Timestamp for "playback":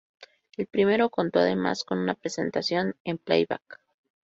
3.19-3.79